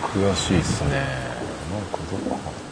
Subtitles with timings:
[0.00, 0.90] 悔しいっすね。
[1.70, 2.71] なんかどっか。